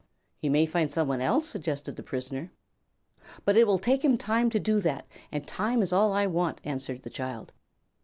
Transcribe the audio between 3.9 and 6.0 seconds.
him time to do that, and time is